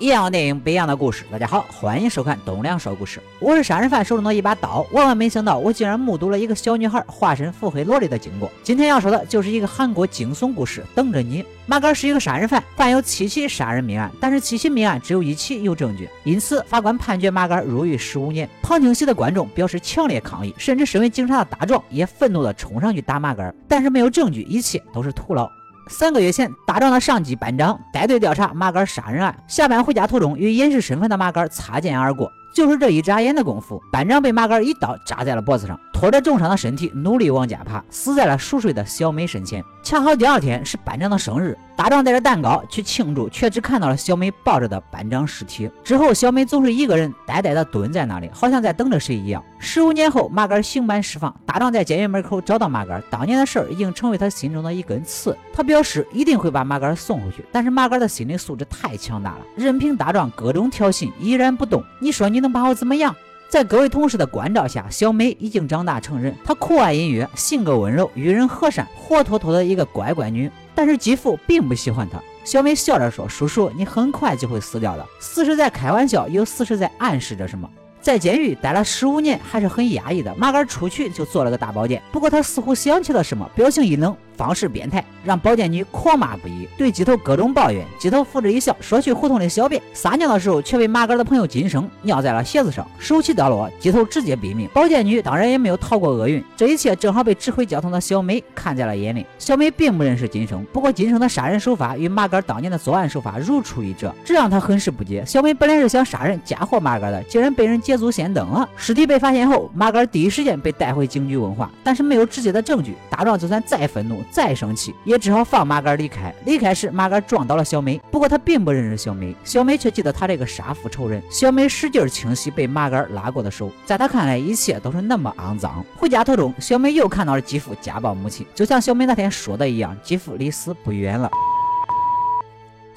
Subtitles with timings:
[0.00, 1.24] 一样的电影，不一样的故事。
[1.28, 3.20] 大家好，欢迎收看东梁说故事。
[3.40, 4.86] 我是杀人犯，手中的一把刀。
[4.92, 8.48] 万万没想到，我竟然目睹了一个小女孩化身腹黑萝莉的经过。
[8.62, 10.84] 今天要说的就是一个韩国惊悚故事。
[10.94, 18.48] 等着你，马哥是一个杀人犯，犯有七起杀人命案，但是七起命案只有一起有证据，因此法官判决马哥入狱十五年。
[18.62, 25.50] 旁听席的观众表示强烈抗议，甚至身为警察的大壮也愤怒地冲上去打马哥，但是没有证据，一切都是徒劳。
[25.88, 32.30] 三个月前，大壮的上级班长带队调查马杆杀人案，下班回家途中与掩饰身份的马杆擦肩而过。
[32.54, 39.62] 就是这一眨眼的功夫，班长被马杆一刀扎在了脖子上，拖着重伤的身体努力往家爬，死在了熟睡的小美身前。
[39.82, 45.70] 恰好第二天是班长的生日，大壮带着蛋糕去庆祝，却只看到了小美抱着的班长尸体。
[45.84, 49.44] 之后，小美总是一个人呆呆地蹲在那里，好像在等着谁一样。
[49.60, 55.36] 十五年后，马杆刑满释放，大壮在监狱门口找到马杆，当年的事儿已经成为他心中的一根刺。
[55.52, 61.82] 他表示一定会把马杆送回去，但是马杆的心理素质太强大了，任凭大壮各种挑衅，依然不动。
[62.00, 63.14] 你说你能把我怎么样？
[63.48, 66.34] 在各位同事的关照下，小美已经长大成人。
[66.44, 70.50] 她酷爱音乐，性格温柔，与人和善，活脱脱的一个乖乖女。
[70.74, 72.20] 但是继父并不喜欢她。
[72.44, 75.06] 小美笑着说：“叔叔，你很快就会死掉的。
[75.18, 77.68] 死是在开玩笑，又死是在暗示着什么？”
[78.00, 80.34] 在监狱待了十五年，还是很压抑的。
[80.36, 84.16] 麻杆出去就做了个大保健，不过他似乎想起了什么，表情一冷。
[84.38, 87.84] 方式变态，让保健女狂骂不已，对鸡头各种抱怨。
[87.98, 94.68] 鸡头扶着一笑，说去胡同里小便，撒尿的时候却被马杆的朋友金生尿在了鞋子上，手起刀落，鸡头直接毙命。
[94.72, 99.26] 保健女当然也没有逃过厄运，这一切正好被指挥交通的小美看在了眼里。
[99.40, 105.24] 小美并不认识金生，不过金生的杀人手法与马杆当年的作案手法如出一辙，这让她很是不解。
[105.26, 108.68] 小美本来是想杀人嫁祸马杆的，竟然被人捷足先登了。
[108.76, 112.94] 尸体被发现后，马杆第一时间被带回警局问话，但是没有直接的证据。
[113.10, 114.22] 大壮就算再愤怒。
[114.30, 116.34] 再生气，也只好放麻杆离开。
[116.44, 121.22] 离开时，麻杆撞倒了小美，不过他并不认识小美，小美却记得他这个杀父仇人。
[121.30, 125.84] 小美使劲清洗被麻杆拉过的手，在他看来，一切都是那么肮脏。
[125.96, 131.30] 回家途中，小美又看到了继父家暴母亲，就像小美那天说的一样，继父离死不远了。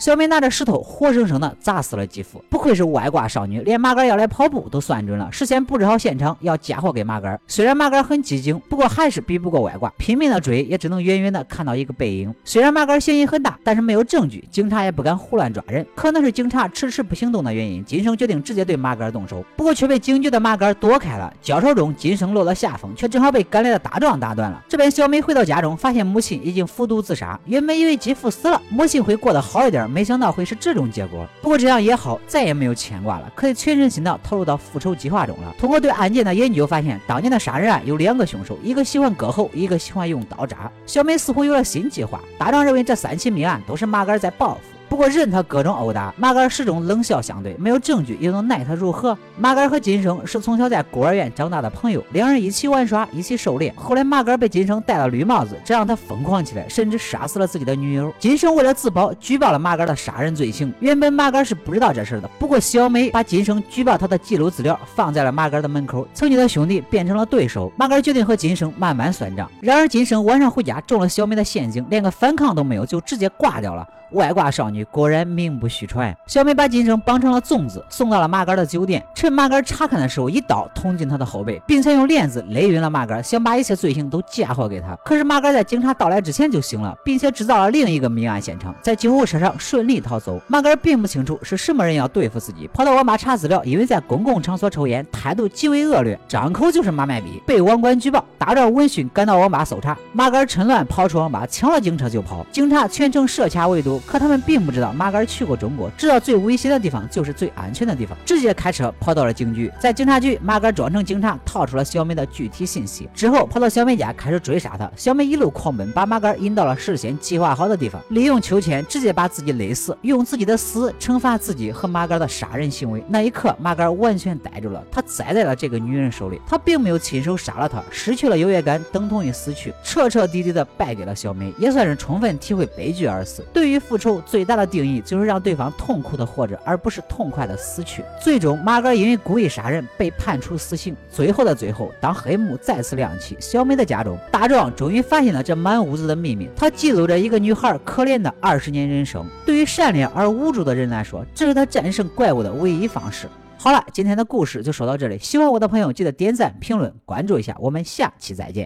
[0.01, 2.43] 小美拿着石头，活生生的砸死了继父。
[2.49, 7.39] 不愧是外挂少女，连马杆要来跑步都算准了，事先布置好现场，要嫁祸给马杆。
[7.45, 12.33] 虽然马杆很机警，不过还是比不过外挂，拼命的追，也只能远远的看到一个背影。
[12.43, 15.85] 虽然马杆嫌疑很大，但是没有证据，警察也不敢胡乱抓人。
[15.93, 21.31] 可能是警察迟迟不行动的原因，金生决定直接对马杆动手，不过却被警局的马杆躲开了。
[21.43, 24.63] 交手中，金生落了下风，却正好被赶来的大壮打断了。
[24.67, 27.39] 这边小美回到家中，发现母亲已经服毒自杀。
[27.45, 29.90] 原本以为继父死了，母亲会过得好一点。
[29.91, 35.53] 没想到会是这种结果，不过这样也好，再也没有牵挂了，可以全身心的投入到复仇计划中了。
[35.59, 40.71] 通过对案件的研究，发现当年的杀人案有两个凶手，一个喜欢割喉，一个喜欢用刀扎。
[40.85, 44.61] 小美似乎有了新计划，大壮认为这三起命案都是麻杆在报复。
[44.91, 49.17] 不过任他各种殴打，马杆始终冷笑相对，没有证据又能奈他如何？
[49.37, 53.73] 马杆和金生是从小在孤儿院长大的朋友，两人一起玩耍，一起狩猎。
[53.77, 58.13] 后来马杆被金生戴了绿帽子，这让他疯狂起来，甚至杀死了自己的女友。
[58.19, 60.73] 金生为了自保，举报了马杆的杀人罪行。
[60.81, 67.71] 原本马杆是不知道这事的，不过小美把金生举报他的记录资料放在了马杆的门口，曾经的兄弟变成了对手。
[67.77, 69.49] 马杆决定和金生慢慢算账。
[69.61, 73.87] 然而金生晚上回家中了小美的陷阱，连个反抗都没有，就直接挂掉了。
[74.11, 76.15] 外挂少女果然名不虚传。
[76.27, 79.03] 小美把金生绑成了粽子，送到了马杆的酒店。
[79.13, 84.95] 趁马杆查看的时候，一刀捅进他的后背，并且用链子勒晕了马杆，想把一切罪行都嫁祸给他。
[85.05, 90.39] 可是马杆在警察到来之前就醒了，并且制造了另一个命案现场，在救护车上顺利逃走。
[90.47, 98.25] 马杆并不清楚是什么人要对付自己，跑到网吧查资料，因为在公共场所抽烟，态度极为恶劣，张口就是马卖逼，被网管举报。
[98.37, 102.45] 大壮闻讯赶到网吧搜查，马杆趁乱跑出网吧，抢了警车就跑。
[102.51, 104.00] 警察全程设卡围堵。
[104.05, 109.71] 可他们并不知道马杆去过中国，知道最危险的地方就是最安全的地方，直接开车跑到了警局。
[109.79, 114.89] 在警察局，马杆装成警察，套出了小美的具体信息，之后跑到小美家开始追杀她。
[114.95, 123.03] 小美一路狂奔，把马杆引到了事先计划好的地方，利用秋千直接把自己勒死，用自己的死惩罚自己和马杆的杀人行为。
[123.07, 126.39] 那一刻，马杆完全呆住了，他栽在了这个女人手里。
[126.47, 133.45] 他并没有亲手杀了她，失去了优越感，等同于死去，彻彻底底的败给了小美，也算是充分体会悲剧而死。
[133.53, 138.05] 对于复仇最大的定义就是让对方痛苦的活着，而不是痛快的死去。
[138.21, 140.95] 最终，马哥因为故意杀人被判处死刑。
[141.09, 146.49] 最后的最后，当黑幕再次亮起，小美的家中，大壮终于发现了这满屋子的秘密。
[146.55, 149.25] 他记录着一个女孩可怜的二十年人生。
[149.45, 153.27] 对于善良而无助的人来说，这是他战胜怪物的唯一方式。
[153.57, 155.19] 好了，今天的故事就说到这里。
[155.19, 157.53] 喜欢我的朋友，记得点赞、评论、关注一下。
[157.59, 158.59] 我们下期再见。